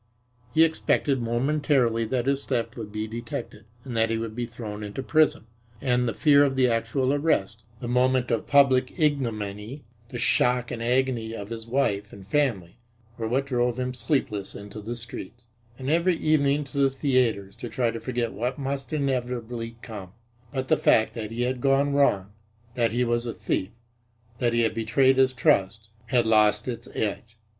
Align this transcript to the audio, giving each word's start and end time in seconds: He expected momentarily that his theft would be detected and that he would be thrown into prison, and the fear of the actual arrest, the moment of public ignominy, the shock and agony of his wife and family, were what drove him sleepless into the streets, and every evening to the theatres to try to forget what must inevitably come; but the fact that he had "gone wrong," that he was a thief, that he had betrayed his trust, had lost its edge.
He 0.51 0.63
expected 0.63 1.21
momentarily 1.21 2.05
that 2.05 2.25
his 2.25 2.43
theft 2.45 2.75
would 2.75 2.91
be 2.91 3.05
detected 3.05 3.65
and 3.85 3.95
that 3.95 4.09
he 4.09 4.17
would 4.17 4.35
be 4.35 4.47
thrown 4.47 4.81
into 4.83 5.03
prison, 5.03 5.45
and 5.79 6.07
the 6.07 6.15
fear 6.15 6.43
of 6.43 6.55
the 6.55 6.67
actual 6.67 7.13
arrest, 7.13 7.63
the 7.81 7.87
moment 7.87 8.31
of 8.31 8.47
public 8.47 8.97
ignominy, 8.99 9.83
the 10.09 10.17
shock 10.17 10.71
and 10.71 10.81
agony 10.81 11.35
of 11.35 11.49
his 11.49 11.67
wife 11.67 12.11
and 12.11 12.25
family, 12.25 12.79
were 13.15 13.27
what 13.27 13.45
drove 13.45 13.77
him 13.77 13.93
sleepless 13.93 14.55
into 14.55 14.81
the 14.81 14.95
streets, 14.95 15.43
and 15.77 15.87
every 15.87 16.15
evening 16.15 16.63
to 16.63 16.79
the 16.79 16.89
theatres 16.89 17.55
to 17.57 17.69
try 17.69 17.91
to 17.91 17.99
forget 17.99 18.33
what 18.33 18.57
must 18.57 18.91
inevitably 18.91 19.77
come; 19.83 20.13
but 20.51 20.67
the 20.67 20.77
fact 20.77 21.13
that 21.13 21.29
he 21.29 21.43
had 21.43 21.61
"gone 21.61 21.93
wrong," 21.93 22.31
that 22.73 22.91
he 22.91 23.03
was 23.03 23.27
a 23.27 23.33
thief, 23.33 23.69
that 24.39 24.51
he 24.51 24.61
had 24.61 24.73
betrayed 24.73 25.17
his 25.17 25.31
trust, 25.31 25.89
had 26.07 26.25
lost 26.25 26.67
its 26.67 26.87
edge. 26.95 27.37